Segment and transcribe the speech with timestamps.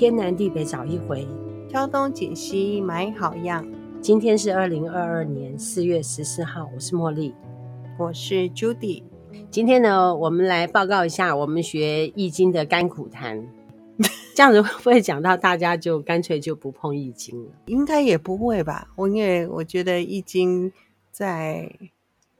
[0.00, 1.28] 天南地北找一回，
[1.68, 3.62] 挑东拣西买好样。
[4.00, 7.34] 今天是二零二二年四月十四号，我是茉莉，
[7.98, 9.02] 我是 Judy。
[9.50, 13.46] 今天呢，我们来报告一下我们学易经的甘苦谈。
[14.34, 17.50] 这样子会不会讲到大家就干脆就不碰易经了？
[17.66, 18.88] 应该也不会吧。
[18.96, 20.72] 我因为我觉得易经
[21.10, 21.70] 在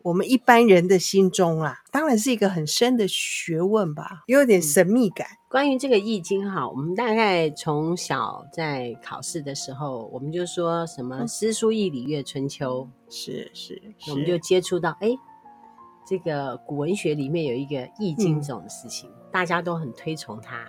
[0.03, 5.27] 我们一般人的心中啊，当然是一个很深的学问吧，有点神秘感。
[5.29, 15.11] 嗯、关于这个易经哈，我们大概从小在考试的时候，我们就说什么诗书易礼乐春秋，是是，我们就接触到哎，
[16.07, 20.67] 这个古文学里面有一个易经这种事情，嗯、大家都很推崇它。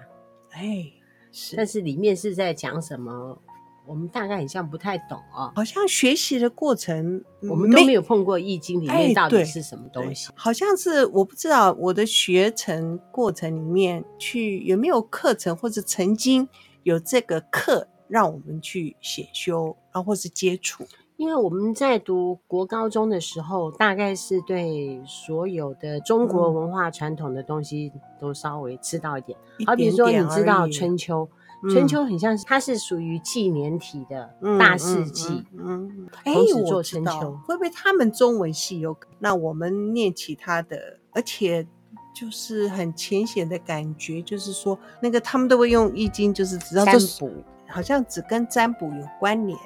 [0.52, 0.86] 哎，
[1.32, 3.42] 是，但是里面是在讲什么？
[3.86, 5.52] 我们大概很像不太懂哦。
[5.56, 10.30] 好像学习的过程，我们都没有碰过《易经》里面到底是什么东西。
[10.36, 16.48] 好像是我不知道我的学程过程里面去有没有课程，或者曾经
[16.84, 20.86] 有这个课让我们去写修，然后或是接触。
[21.18, 29.38] 因为我们在读国高中的时候，大概是对所有的中国文化传统的东西都稍微知道一点。
[29.60, 31.30] 嗯、好比说，你知道春秋，
[31.70, 35.46] 春秋很像是它是属于纪年体的大事记。
[35.58, 38.98] 嗯，哎，我春秋，会不会他们中文系有？
[39.20, 41.68] 那我们念其他的，而且
[42.16, 47.32] 就是很浅显的感觉，就是说那个他们都会用易经，就是只要占卜，
[47.68, 49.58] 好像只跟占卜有关联。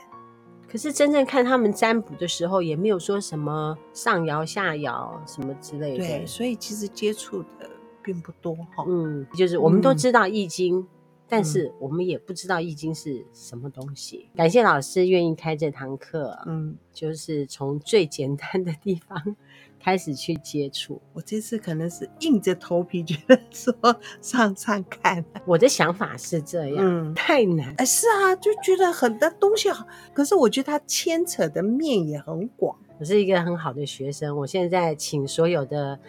[0.68, 6.00] 可是真正看他们占卜的时候，也没有说什么上爻下爻什么之类的。
[6.00, 7.70] 对，所以其实接触的
[8.04, 8.84] 并不多哈。
[8.86, 10.88] 嗯，就是我们都知道易经，嗯、
[11.28, 14.30] 但是我们也不知道易经是什么东西。
[14.34, 16.38] 嗯、感谢老师愿意开这堂课。
[16.46, 19.36] 嗯，就是从最简单的地方。
[19.78, 23.72] 开始去接触，我这次可能是硬着头皮觉得说
[24.20, 25.24] 上上看。
[25.46, 27.72] 我的想法是这样，嗯，太难。
[27.78, 32.76] 哎，是啊，就觉得很多东西好，可是我觉得它牵扯的面也很广。
[32.98, 36.00] 我是一个很好的学生，我现在请所有的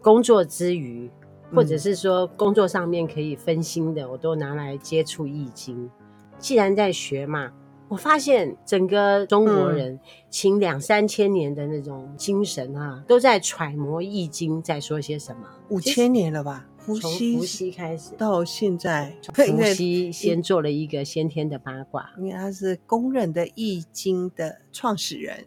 [0.00, 1.08] 工作之余，
[1.54, 5.90] 或者是说工作上面可以分心的，我都拿来接触易经。
[6.38, 7.52] 既然在学嘛。
[7.90, 15.42] 我发现整个中国人请两三千年的那种精神啊，都在揣摩易经在说些什么。
[15.70, 16.68] 五千年了吧？
[16.78, 25.44] 伏羲，从伏羲开始到现在，伏羲先做了一个先天的八卦，因为他是公认的易经的创始人，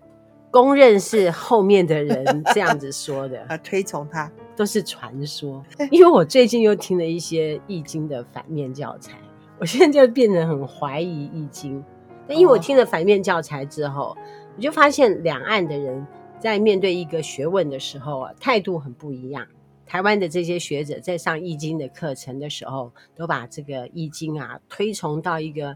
[0.51, 5.63] 公认是后面的人这样子说的， 啊，推崇他都是传说。
[5.91, 9.17] 因为我最近又听了一些易经的反面教材，
[9.59, 11.83] 我现在就变得很怀疑易经。
[12.27, 14.15] 但因为我听了反面教材之后，
[14.55, 16.05] 我就发现两岸的人
[16.39, 19.45] 在面对一个学问的时候啊，态度很不一样。
[19.85, 25.75] 台湾的这些学者在上易经的课程的时候，都把这个易经啊推崇到一个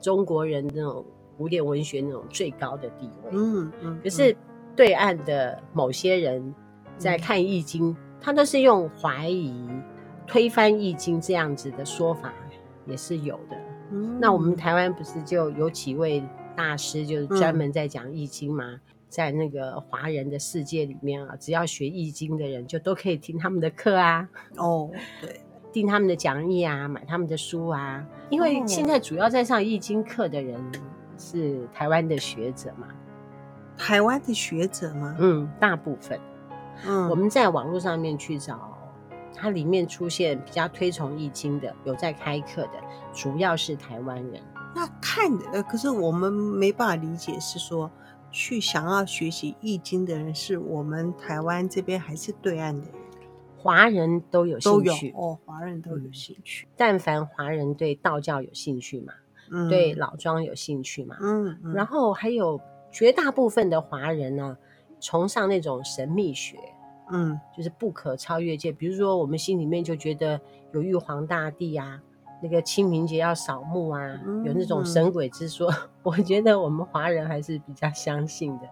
[0.00, 1.04] 中国人那种
[1.36, 3.30] 古典文学那种最高的地位。
[3.32, 3.98] 嗯嗯。
[4.02, 4.34] 可是
[4.76, 6.54] 对岸的某些人
[6.96, 9.68] 在看易经，他都是用怀疑、
[10.26, 12.32] 推翻易经这样子的说法，
[12.86, 13.56] 也是有的。
[13.90, 16.22] 嗯、那我们台湾不是就有几位
[16.54, 18.64] 大师，就是专门在讲易经吗？
[18.66, 24.28] 嗯、在那个华人的世界里面啊，只要学易经的人，就都可以听他们的课啊。
[24.56, 24.90] 哦，
[25.22, 25.40] 对，
[25.72, 28.06] 听他们的讲义啊，买他们的书啊。
[28.28, 30.60] 因为现在主要在上易经课的人
[31.16, 32.88] 是台湾的学者嘛。
[33.78, 35.16] 台湾的学者吗？
[35.18, 36.20] 嗯，大部分。
[36.86, 38.76] 嗯，我们在网络上面去找。
[39.40, 42.72] 它里面出现比较推崇易经的，有在开课的，
[43.12, 44.42] 主要是台湾人。
[44.74, 47.88] 那看呃，可是我们没办法理解，是说
[48.32, 52.92] 去想要学习易经的人，是我们台湾这边还是对岸的人？
[53.56, 56.66] 华人都有兴趣哦，华人都有兴趣。
[56.66, 59.12] 嗯、但凡华人对道教有兴趣嘛，
[59.52, 62.60] 嗯、对老庄有兴趣嘛，嗯，嗯然后还有
[62.90, 64.56] 绝大部分的华人呢，
[65.00, 66.58] 崇尚那种神秘学。
[67.10, 68.70] 嗯，就是不可超越界。
[68.70, 70.38] 比如说，我们心里面就觉得
[70.74, 72.02] 有玉皇大帝啊，
[72.42, 75.70] 那个清明节要扫墓啊，嗯、有那种神鬼之说。
[75.70, 78.68] 嗯、 我觉得我们华人还是比较相信的。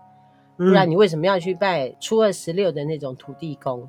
[0.58, 3.88] 嗯、不然你为什么要去拜初二十六的那种土地公？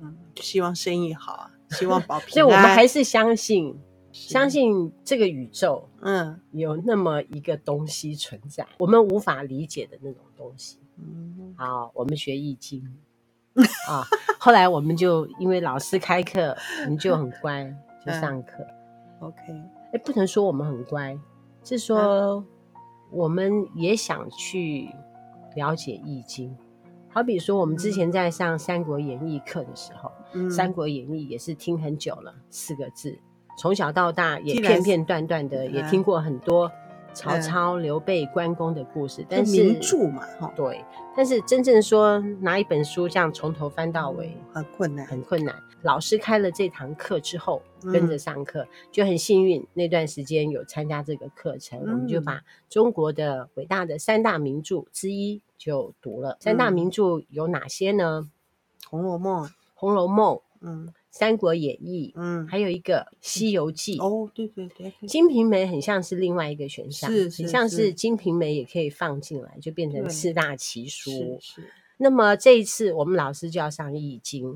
[0.00, 2.32] 嗯，希望生意好啊，希望保 平安。
[2.32, 3.78] 所以我们还是相信，
[4.10, 10.80] 相信这个宇宙，嗯，有那么一个东西存在，我们无法理解的那种东西。
[11.02, 12.82] 嗯，好，我们学易经。
[13.86, 14.02] 啊，
[14.38, 17.70] 后来我们就因为老师开课，我们就很乖，
[18.04, 18.64] 就上课。
[19.20, 19.36] 嗯、OK，
[19.92, 21.18] 哎，不能说我们很乖，
[21.62, 22.42] 是说
[23.10, 24.88] 我们也想去
[25.54, 26.56] 了解易经。
[27.10, 33.18] 好比说，我们之前在上《三国演义》课的时候，嗯《三国演义》也是听很久了，四个字，
[33.58, 36.72] 从小到大也片片段段的也听过很多
[37.14, 40.84] 曹操、刘备、关公的故事，但是名著嘛，哈，对。
[41.14, 45.54] 但是真正说拿一本书这样从头翻到尾，很困难，很困难。
[45.82, 56.38] 老师开了这堂课之后，跟着上课就很幸运，那段时间有参加这个课程，我们就把中国的伟大的三大名著之一就读了。
[56.40, 58.28] 三大名著有哪些呢？
[58.88, 59.44] 《红楼梦》。
[59.74, 60.36] 《红楼梦》。
[60.60, 60.88] 嗯。
[61.12, 63.98] 《三国演义》，嗯，还有一个《西游记》。
[64.02, 71.38] 哦，对对对，《金瓶梅》很像是另外一个选项，是，很像是《金瓶梅》也可以放进来，就变成四大奇书。
[71.40, 71.70] 是。
[71.98, 74.54] 那么这一次我们老师就要上《易经》，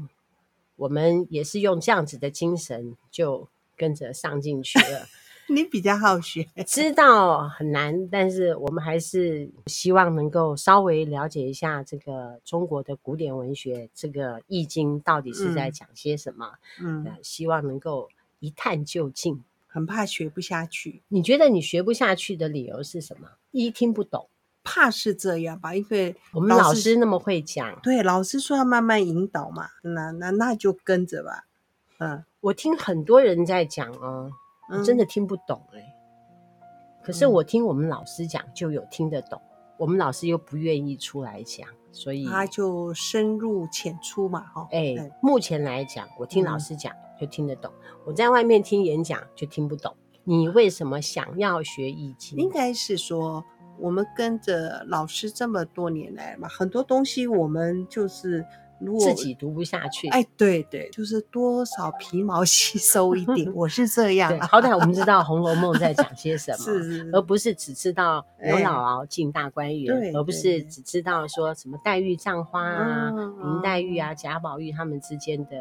[0.77, 5.07] 我们也是用这样子的精神，就跟着上进去了。
[5.55, 16.53] 你比较好学， 知道很难，但是我们还是希望能够稍微了解一下这个中国的古典文学，这个《易经》到底是在讲些什么。
[16.81, 18.09] 嗯，呃、希望能够
[18.41, 19.43] 一探究竟。
[19.69, 23.29] 很怕学不下去，你觉得你学不下去的理由是什么？
[23.51, 24.27] 一听不懂，
[24.65, 25.75] 怕是这样吧？
[25.75, 31.45] 因为我们老师那么会讲，对，老师说要慢慢引导嘛，那那那就跟着吧。
[31.99, 34.33] 嗯，我听很多人在讲哦。
[34.69, 35.95] 我真的听不懂哎、欸，
[37.03, 44.69] 可是我听我们老师讲就有听得懂，嗯、我们老师又不愿意出来讲，所以他就深入浅出嘛，哈。
[44.73, 49.97] 哎，目前来讲，我听老师讲就听得懂，嗯、我在外面听演讲就听不懂。
[50.25, 52.39] 你为什么想要学易经？
[52.39, 53.45] 应该是说，
[53.79, 58.45] 我们跟着老师这么多年来嘛，很多东西我们就是。
[58.81, 64.39] 如果自己读不下去，哎，对对，就是多少皮毛吸 收一点，我是这样。
[64.41, 75.57] 好歹我们知道《红楼梦》在讲些 什么，是，而不是只知道刘姥姥进大观园，而不是只知道说什么黛玉葬花啊、林黛玉啊、贾宝玉他们之间的，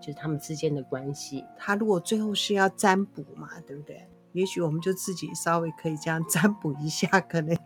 [0.00, 1.44] 就是他们之间的关系。
[1.56, 4.08] 他如果最后是要占卜嘛，对不对？
[4.32, 7.56] 也许我们就自己稍微可以这样占卜一下，可能。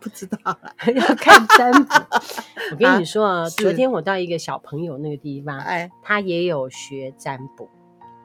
[0.00, 1.94] 不知道了， 要看占卜。
[2.72, 7.68] 我跟你说啊，昨天我到一个小朋友那个地方，哎，他也有学占卜。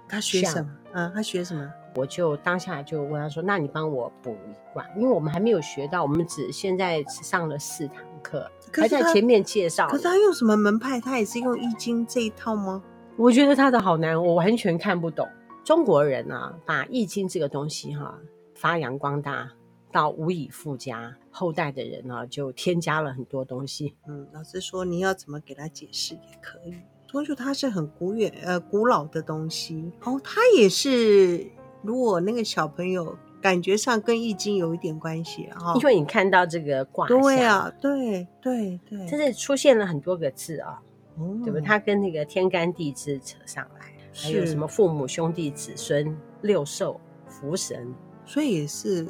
[0.07, 0.69] 他学什么？
[0.93, 1.67] 嗯，他学什么？
[1.95, 9.87] 我就当下就问他说：“那你帮我补一卦，因为我们还没有学到，我们只现在只上了四堂课，还在前面介绍。
[9.87, 10.99] 可是他用什么门派？
[11.01, 12.83] 他也是用易经这一套吗？
[13.17, 15.27] 我觉得他的好难，我完全看不懂。
[15.63, 18.13] 中国人啊，把易经这个东西哈
[18.53, 19.49] 发扬光大。”
[19.95, 23.95] 到无以复加，后代的人呢、啊、就添加了很多东西。
[24.09, 26.75] 嗯，老师说你要怎么给他解释也可以。
[27.09, 31.47] 所以说它是很古远呃古老的东西哦，它也是。
[31.81, 40.81] 如果那个小朋友感觉上跟易经有一点关系啊，因为你看到这个卦象，对啊，对对对，它是出现了很多个字啊，
[41.17, 41.61] 嗯、对不对？
[41.61, 46.99] 它跟那个天干地支扯上来，还有什么父母兄弟子孙六兽
[47.29, 47.95] 福神，
[48.25, 49.07] 所以也是。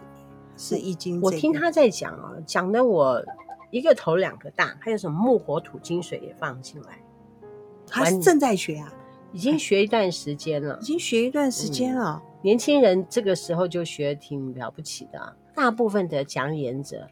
[0.58, 3.24] 是易经，我听他在讲啊，讲的我
[3.72, 7.00] 一个头两个大，还有什么木火土金水也放进来。
[7.88, 8.94] 他是正在学啊，
[9.32, 12.22] 已经学一段时间了， 已经学一段时间了。
[12.24, 15.36] 嗯，年轻人这个时候就学挺了不起的。
[15.54, 17.08] 大部分的讲演者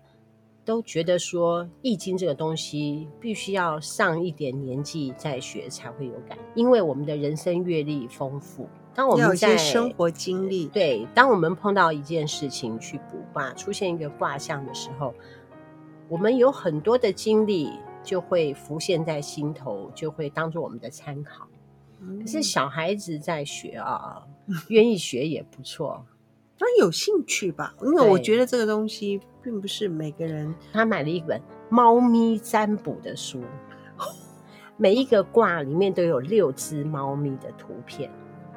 [0.65, 8.67] 都觉得说，易经这个东西必须要上一点年纪再学才会有感，因为我们的人生阅历丰富。
[8.95, 15.13] 当我们在生活经历，对，当我们碰到一件事情去卜卦，出现一个卦象的时候，
[16.07, 17.71] 我们有很多的经历
[18.03, 21.47] 就会浮现在心头，就会当做我们的参考。
[22.01, 24.23] 嗯、可是小孩子在学啊，
[24.67, 26.05] 愿意学也不错，
[26.59, 27.73] 他有兴趣吧？
[27.81, 30.53] 因为我觉得这个东西并不是每个人。
[30.71, 33.41] 他买了一本猫咪占卜的书，
[34.77, 38.12] 每一个卦里面都有六只猫咪的图片。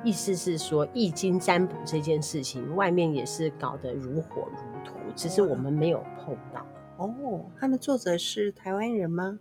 [0.04, 6.64] 意思是说，易经占卜这件事情，外面也是搞得如火如荼，只是我们没有碰到。
[6.98, 9.38] 哦，它的作者是台湾人吗？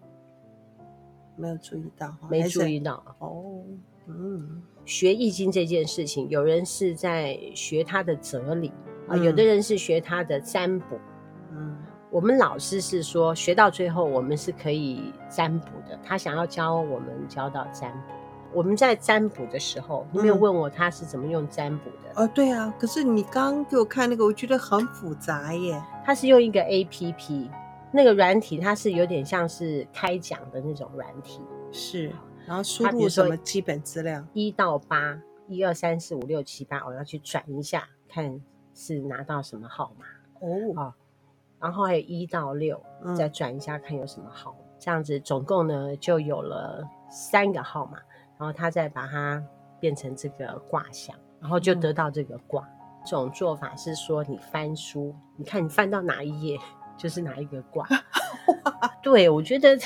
[1.37, 3.03] 没有注意到，没注意到。
[3.19, 3.61] 哦，
[4.07, 8.69] 嗯，学易经这件事情，有人是在学他的哲理
[9.07, 10.97] 啊，嗯，有的人是学他的占卜。
[11.51, 11.77] 嗯，
[12.09, 18.13] 我们老师是说，学到最后我们是可以占卜的，他想要教我们教到占卜。
[18.55, 22.09] 我们在占卜的时候，你没有问我他是怎么用占卜的？
[22.15, 22.73] 哦、嗯，对啊。
[22.79, 25.83] 可是你刚刚给我看那个，我觉得很复杂耶。
[26.05, 27.49] 他是用一个 APP，
[27.91, 31.41] 那个软体，它是有点像是开奖的那种软体。
[31.73, 32.09] 是，
[32.47, 34.25] 然后输入什么基本资料？
[34.31, 35.19] 一到八，
[35.49, 38.39] 一二三四五六七八，我要去转一下，看
[38.73, 40.05] 是拿到什么号码。
[40.39, 40.93] 哦，
[41.59, 42.81] 然后还有一到六，
[43.17, 44.55] 再转一下看有什么号。
[44.57, 47.97] 嗯、这样子总共呢就有了三个号码。
[48.37, 49.43] 然后他再把它
[49.79, 52.63] 变成这个卦象，然后就得到这个卦。
[52.63, 56.59] 嗯、这种做法是说，你翻书，你看你翻到哪一页，
[56.97, 57.87] 就是哪一个卦。
[59.01, 59.77] 对，我觉得。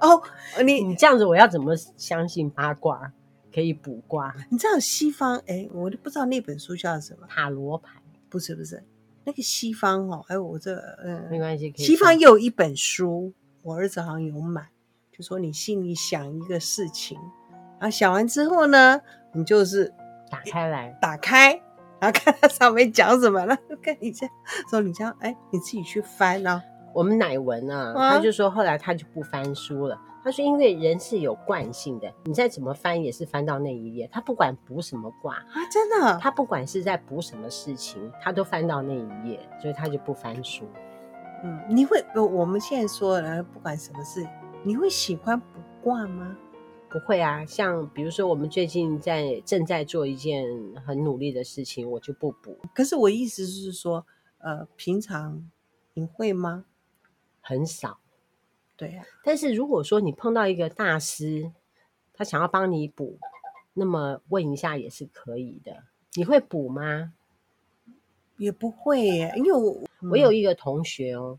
[0.00, 0.20] 哦，
[0.64, 3.12] 你 你这样子，我要怎么相信八卦
[3.52, 4.34] 可以卜卦？
[4.50, 5.36] 你知道西方？
[5.46, 8.00] 哎，我都不知道那本书叫什么塔罗牌？
[8.28, 8.82] 不是不是，
[9.24, 14.68] 那个西方哦，哎，我这嗯，没关系，西方又有一本书，我儿子好像有买，
[15.18, 17.18] 就说你心里想一个事情，
[17.80, 19.00] 然后想完之后呢，
[19.32, 19.92] 你就是
[20.30, 21.60] 打开来，打开，
[21.98, 24.34] 然后看它上面讲什么了，跟你这样
[24.70, 26.62] 说，你这样，哎，你自己去翻啊。
[26.94, 30.00] 我们乃文啊，他就说后来他就不翻书了。
[30.24, 34.08] 他说，因为人是有惯性的，你再怎么翻也是翻到那一页。
[34.12, 40.64] 他不管补什么卦啊，真的，他不管是在补什么事情，他都翻到那一页，所以他就不翻书。
[41.44, 44.26] 嗯，你会，我们现在说了，不管什么事，
[44.64, 45.46] 你会喜欢卜
[45.82, 46.36] 卦吗？
[46.90, 50.46] 不会啊，像比如说我们最近在正在做一件
[50.84, 52.58] 很努力的事情，我就不补。
[52.74, 54.04] 可是我意思是说，
[54.38, 55.48] 呃，平常
[55.94, 56.64] 你会吗？
[57.40, 58.00] 很少，
[58.76, 59.06] 对呀、啊。
[59.22, 61.52] 但是如果说你碰到一个大师，
[62.12, 63.18] 他想要帮你补，
[63.74, 65.84] 那么问一下也是可以的。
[66.14, 67.12] 你会补吗？
[68.36, 71.38] 也不会耶，因为我我有一个同学哦，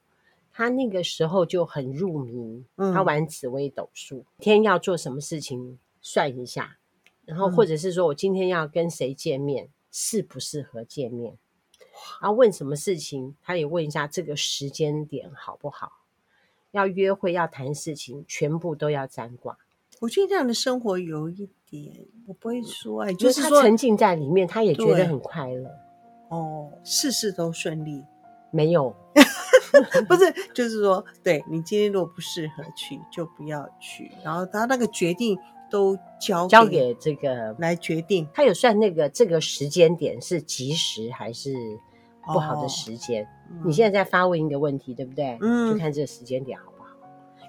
[0.60, 6.76] 他那个时候就很入迷，嗯、他玩紫微斗数，天要做什么事情算一下，
[7.24, 11.38] 然后或者是说我今天要跟谁见面，适不适合见面，
[12.22, 15.94] 然后问什么事情，他也问一下这个时间点好不好。
[16.72, 19.58] 要约会要谈事情，全部都要占卦。
[20.02, 25.70] 我觉得这样的生活有一点，我不会说哎，就是他沉浸在里面，他也觉得很快乐。
[26.28, 28.04] 哦，事事都顺利？
[28.52, 28.94] 没有，
[30.08, 34.12] 不是，就是说，对你今天如果不适合去，就不要去。
[34.24, 35.38] 然后他那个决定
[35.70, 38.28] 都交交给这个来决定。
[38.34, 41.54] 他有算那个这个时间点是及时还是？
[42.32, 45.36] 不好的时间，哦嗯、你现在在发问一个问题，对不对？
[45.42, 46.90] 嗯，就看这个时间点好不好。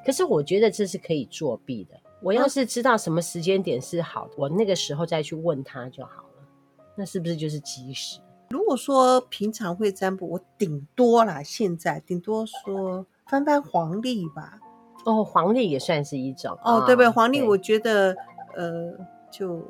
[0.07, 2.01] 可是我觉得这是可以作弊的。
[2.23, 6.49] 我要是知道什么时间点是好的，我那个时候再去问他就好了。
[6.97, 8.21] 那是不是就是及时？
[8.51, 14.59] 如果说平常会占卜，我顶多啦，现在顶多说翻翻黄历吧。
[15.05, 17.09] 哦，黄历也算是一种哦，对不对？
[17.09, 18.15] 黄历我觉得，
[18.55, 18.93] 呃，
[19.31, 19.63] 就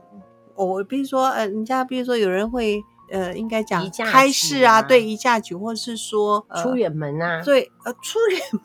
[0.55, 2.83] 我比如说，呃，人家比如说有人会。
[3.13, 8.63] 呃，应该讲开市啊，对，移嫁娶，或是说出远门啊，对，呃，出远门。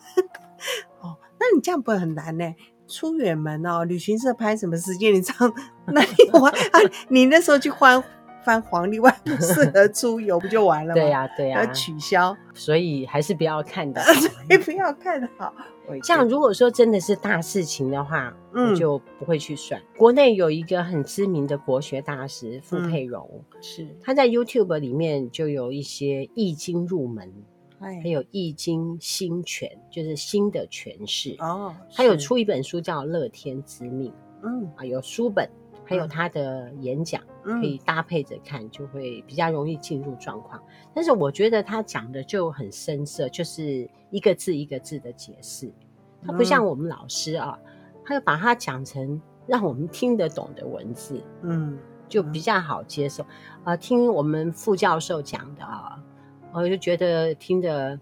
[1.00, 2.54] 哦，那你这样不会很难呢？
[2.86, 5.12] 出远门哦，旅行社拍什么时间？
[5.12, 5.52] 你这样，
[5.92, 6.78] 那你玩啊？
[7.08, 8.00] 你那时候去换。
[8.46, 10.94] 翻黄历，外不适合出游，不就完了吗？
[10.94, 15.52] 对呀、啊，对呀、啊，要取消，所以还是不要看的， 所以不要看的好。
[16.02, 19.80] 这样，如果说真的是大事情的话，嗯，我就不会去算。
[19.96, 27.32] 国内有一个很知名的国学大师傅佩荣，嗯、是他在 YouTube 里面就有一些易经入门，
[27.80, 31.74] 哎，还有易经新诠，就是新的诠释哦。
[31.92, 34.10] 他有出一本书叫《乐天之命》，
[34.42, 35.48] 嗯啊，有书本。
[35.88, 40.60] 还有他的演讲可以搭配着看，就会比较容易进入状况。
[40.92, 45.72] 但是我觉得他讲的就很深涩，就是一个字一个字的解释。
[46.26, 47.56] 他不像我们老师啊，
[48.04, 51.78] 他要把它讲成让我们听得懂的文字，嗯，
[52.08, 53.24] 就比较好接受。
[53.62, 56.02] 啊，听我们副教授讲的啊，
[56.52, 57.96] 我就觉得听的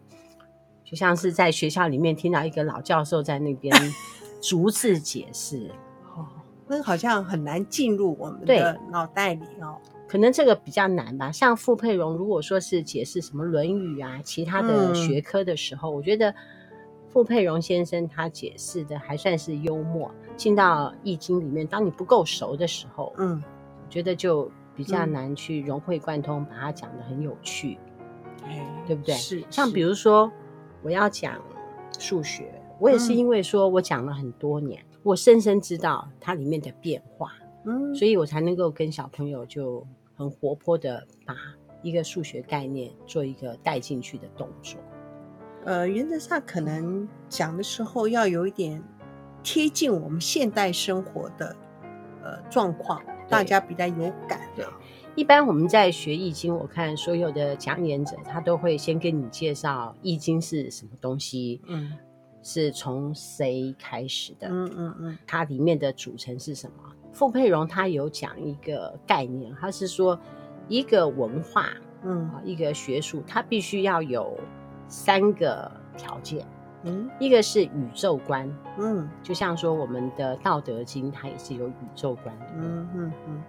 [0.84, 3.74] 就像是在学校里面听到一个老教授在那边
[4.40, 5.70] 逐字解释。
[6.66, 9.76] 那好像很难进入我们的脑袋里哦，
[10.08, 11.30] 可能这个比较难吧。
[11.30, 16.34] 像傅佩荣，如果说是解释什么《论语》啊，其他的学科的时候，嗯、我觉得
[17.08, 20.10] 傅佩荣先生他解释的还算是幽默。
[20.36, 23.42] 进到《易经》里面，当你不够熟的时候，嗯，
[23.84, 27.78] 我觉得就比较难去融会贯通，把它讲的很有趣，
[28.44, 29.14] 哎、对不对？
[29.14, 29.44] 是。
[29.50, 30.32] 像比如说
[30.82, 31.40] 我要讲
[31.98, 34.80] 数学，我也是因为说我讲了很多年。
[34.80, 37.32] 嗯我深深知道它里面的变化，
[37.66, 41.36] 嗯，所以我才能够跟小朋友就很活泼的把
[41.82, 44.80] 一个数学概念做一个带进去的动作。
[45.66, 48.82] 呃，原则上可能讲的时候要有一点
[49.42, 51.54] 贴近我们现代生活的
[52.22, 54.64] 呃状况，大家比较有感对。
[55.14, 61.92] 一般我们在学易经，我看所有的讲演者他都会先跟你介绍易经是什么东西，嗯。
[62.44, 64.46] 是从谁开始的？
[64.48, 66.92] 嗯嗯嗯，它里面的组成是什么？
[67.12, 70.18] 傅佩荣他有讲一个概念，他是说
[70.68, 71.68] 一个文化，
[72.02, 74.36] 嗯，一个学术，它必须要有
[74.88, 76.44] 三个条件，
[76.82, 83.42] 嗯，一个是宇宙观，嗯，就像说我们的《道德经》，它也是有宇宙观的，嗯嗯嗯，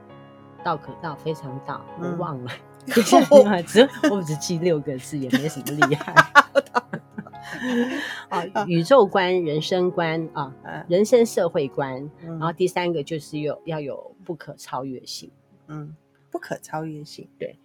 [0.63, 2.51] 道可道，非常道，我忘了。
[2.85, 6.13] 嗯、只我只记六个字，也没什么厉害。
[8.29, 10.53] 啊，宇宙观、人生观啊，
[10.87, 15.31] 人生社会观，嗯、然后第三个就是有要有不可超越性。
[15.67, 15.95] 嗯，
[16.31, 17.57] 不可超越性，对。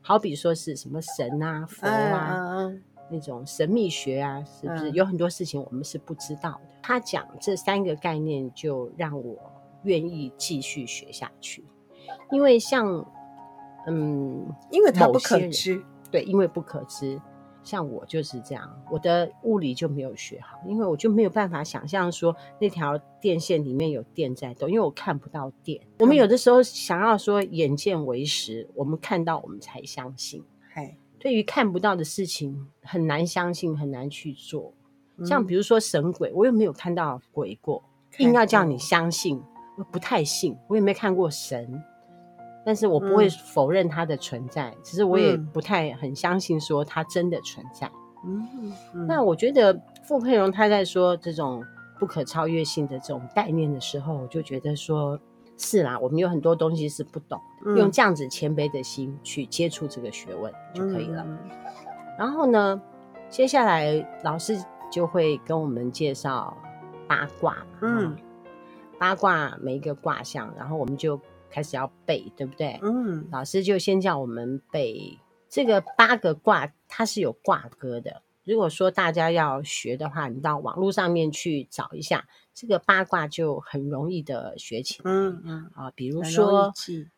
[0.00, 6.60] 好比说是什么神啊、佛啊、嗯、那种神秘学啊，是不是、嗯、有很多事情我们是不知道的？
[6.82, 9.36] 他讲这三个概念，就让我
[9.82, 11.62] 愿意继续学下去。
[12.30, 13.04] 因为像，
[13.86, 17.20] 嗯，因为它不可知，对，因为不可知。
[17.68, 25.78] 像我就是这样，我的物理就没有学好，因为我就没有办法想象说那条电线里面有电在动，因为我看不到电。
[25.98, 30.42] 我们有的时候想要说眼见为实，我们看到我们才相信。
[30.72, 34.72] 嘿，对于看不到的事情很难相信，很难去做。
[35.26, 37.84] 像比如说神鬼，我又没有看到鬼过，
[38.16, 39.38] 硬要叫你相信，
[39.76, 40.56] 我不太信。
[40.68, 41.84] 我也没看过神。
[42.68, 47.90] 但是我不会否认它的存在，其实、嗯、我也不太很相信说它真的存在。
[48.26, 48.46] 嗯，
[48.92, 51.64] 嗯，那我觉得傅佩荣他在说这种
[51.98, 55.18] 不可超越性的这种概念的时候，我就觉得说
[55.56, 61.24] 是啦，我们有很多东西是不懂，嗯、用这样子谦卑的心去接触这个学问就可以了。
[61.26, 61.38] 嗯、
[62.18, 62.78] 然后呢，
[63.30, 66.54] 接下来老师就会跟我们介绍
[67.06, 68.14] 八卦，嗯，
[68.98, 71.18] 八卦每一个卦象，然后我们就。
[71.50, 72.78] 开始要背，对不对？
[72.82, 78.22] 嗯，老师就先叫我们背这个八个卦，它是有卦歌的。
[78.44, 85.10] 如果说大家要学的话，你到网络上面去找一下，这个八卦就很容易的学起来。
[85.10, 86.72] 嗯嗯啊，比如说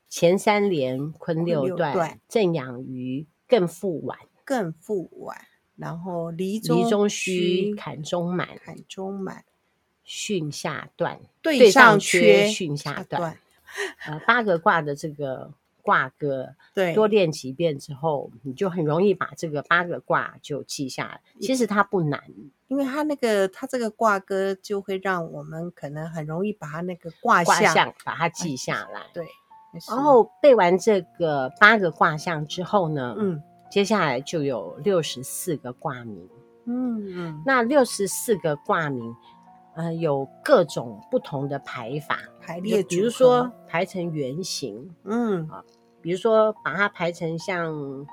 [0.08, 5.36] 前三连，坤六段，震养鱼，艮复晚，艮复晚，
[5.76, 9.44] 然后离离中虚，坎中满，坎中满，
[10.04, 13.38] 巽下断，对上缺，巽下断。
[14.06, 15.52] 呃，八个卦的这个
[15.82, 21.20] 卦歌， 对，多练几遍之后，你就很容易把这个八个卦就记下来。
[21.40, 22.22] 其实它不难，
[22.68, 29.02] 因为它那个它这个卦歌就会让我们可能很容易把它那个卦象，卦象把它记下来。
[29.12, 29.26] 对，
[29.88, 36.28] 然后背完这个八个卦象之后呢，嗯，接下来就有六十四个卦名。
[36.66, 39.14] 嗯嗯，那六十四个卦名。
[39.80, 42.18] 呃，有各种不同的排法。
[42.40, 45.48] 排列，比如说排成圆形，嗯。
[45.48, 45.64] 啊，
[46.02, 48.06] 比如说把它排成像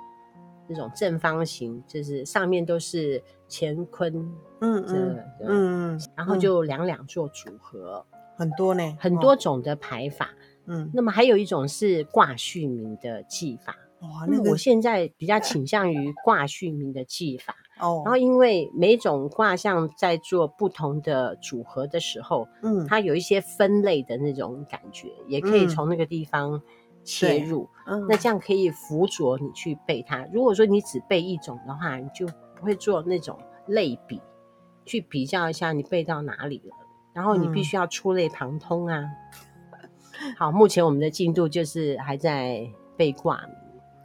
[0.68, 4.14] 那种正方形，就是上面都是乾坤，
[4.60, 10.30] 嗯嗯嗯，然后就两两做组合，很多呢，很多种的排法，
[10.66, 17.56] 嗯，那么还有一种是挂序名的技法，哇，那我现在比较倾向于挂序名的技法。
[17.80, 26.62] 哦，然后因为每种卦象在做不同的组合的时候，嗯，它有一些分类的那种感觉，也可以从那个地方
[27.04, 30.28] 切入，嗯，那这样可以辅佐你去背它。
[30.34, 33.38] 如果说你只背一种的话，你就不会做那种
[33.68, 34.20] 类比，
[34.86, 36.76] 去比较一下你背到哪里了，
[37.14, 39.06] 然后你必须要触类旁通啊。
[40.20, 43.48] 嗯、好，目前我们的进度就是还在背卦。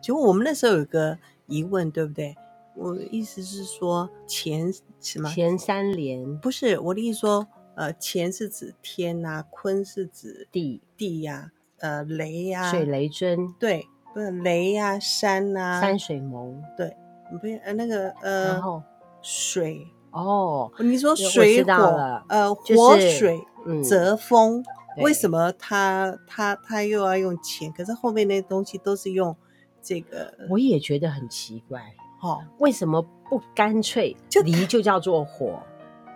[0.02, 2.36] 就我们那时候有个疑问，对不对？
[2.76, 5.28] 我的意思是说，前什么？
[5.30, 16.96] 前三连不是我的意思说，呃，乾是指天呐、啊，坤是指地地呀、啊，呃，雷呀、啊，水雷针对，不是雷呀、啊，山呐、啊，山水蒙对，
[17.40, 18.82] 不是呃那个呃，然后
[19.20, 23.40] 水哦，你说水火呃火水
[23.82, 24.62] 泽风，
[24.98, 27.72] 为什么他他他又要用钱？
[27.72, 29.34] 可是后面那东西都是用
[29.82, 31.94] 这个，我也觉得很奇怪。
[32.22, 35.60] 哦，为什么不干脆离就叫做火，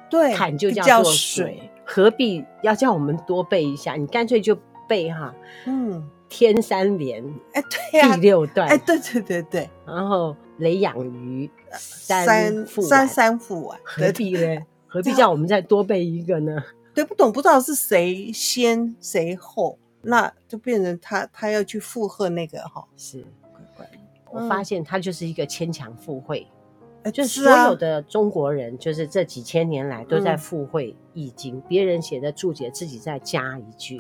[0.08, 3.94] 对，坎就叫做水，何必要叫我们多背一下？
[3.96, 4.56] 你干脆就
[4.88, 14.62] 背哈，嗯，天三连，哎，对呀，第六段，哎，对对对对，然后雷养鱼，三三三复晚，何必呢？
[14.86, 16.62] 何必叫我们再多背一个呢？
[16.94, 23.24] 对，不懂不知道是谁先谁后，那就变成他他要去附和那个哈，是。
[24.30, 26.46] 我发现他就是一个牵强附会，
[27.02, 33.98] 嗯、就是所有的中国人，就是这几千年来都在附会《易经》，别人写的注解自己再加一句，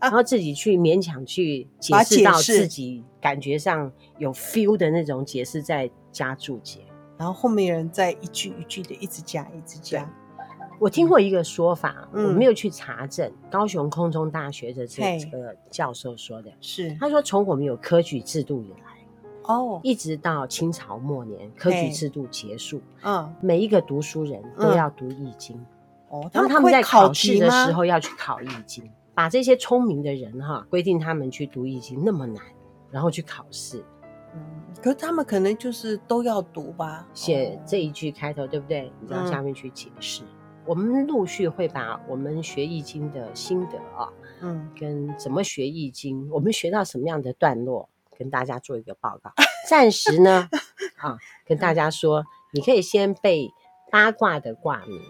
[0.00, 6.80] 然后自己去勉强去解释到自己感觉上有 feel 的那种解释，再加注解，
[7.16, 10.08] 然后后面人再一句一句的一直加，一直加。
[10.80, 18.76] 我听过一个说法，嗯、我没有去查证，高雄空中大学的这这个教授说的是，他说从我们有科举制度以来。
[19.44, 25.56] 哦，一直到清朝末年，科举制度结束，嗯，每一个读书人都要读易经，
[26.08, 32.42] 哦，然后他们在考试的时候要去考易经，把这些聪明的人哈，规定他们去读易经那么难，
[32.90, 33.84] 然后去考试。
[34.34, 34.40] 嗯，
[34.82, 38.90] 可是他们可能就是都要读吧，写这一句开头，对不对？
[39.00, 40.22] 你到下面去解释。
[40.24, 40.26] 嗯、
[40.66, 44.08] 我们陆续会把我们学易经的心得啊，
[44.40, 49.32] 嗯，跟怎么学易经，我们学到什么样的段落，跟大家做一个报告。
[49.68, 50.48] 暂时呢，
[50.98, 53.50] 啊，跟大家说，你可以先背
[53.90, 55.00] 八卦的卦名。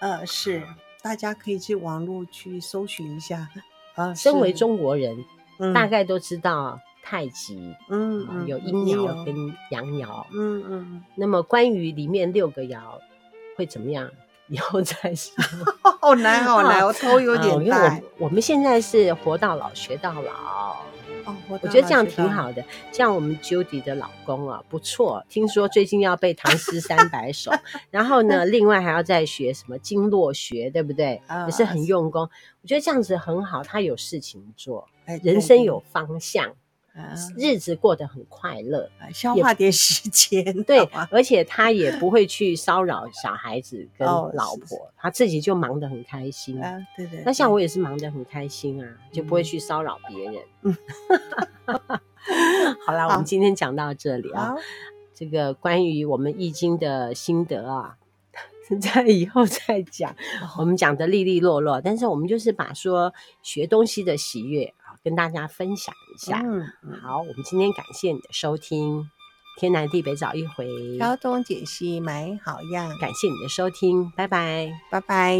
[0.00, 0.62] 呃，是，
[1.02, 3.48] 大家可以去网络去搜寻一下。
[3.94, 5.24] 啊，身为中国人，
[5.58, 6.80] 嗯、大概都知道。
[7.02, 9.34] 太极，嗯，嗯，有阴爻跟
[9.70, 11.04] 阳爻，嗯嗯。
[11.16, 12.78] 那么关于里面六个爻
[13.56, 14.08] 会怎么样，
[14.48, 15.34] 以后再说。
[16.00, 17.98] 好难，好难，我头有点大。
[18.18, 20.84] 我我们现在是活到老学到老，
[21.24, 22.64] 哦，我觉得这样挺好的。
[22.92, 25.24] 像我们 Judy 的老公啊，不错。
[25.28, 27.50] 听说最近要背唐诗三百首，
[27.90, 31.20] 然后呢， 另外还要再学什么经络学，对不对？
[31.46, 32.28] 也是很用功。
[32.62, 34.88] 我觉得这样子很好，他有事情做，
[35.22, 36.54] 人生有方向。
[37.36, 40.44] 日子过得很快乐，消化点时间。
[40.64, 46.60] 对，而且他也不会去骚扰小孩子 跟老婆，他自己就忙得很开心。
[46.62, 47.22] 啊，对对。
[47.24, 50.42] 那像我也是忙得很开心啊，就不会去骚扰别人。
[50.62, 50.76] 嗯，
[52.86, 54.54] 好啦，我们今天讲到这里啊。
[55.14, 57.96] 这个关于我们易经的心得啊，
[58.80, 60.16] 在以后再讲。
[60.58, 64.72] 我们讲的利利落落，但是我们就是把说学东西的喜悦。
[65.02, 66.42] 跟大家分享一下。
[66.44, 66.66] 嗯，
[67.02, 69.10] 好，我们今天感谢你的收听，
[69.58, 70.66] 天南地北找一回，
[70.98, 75.38] 高中解析买好样，感谢你的收听，拜拜，拜拜。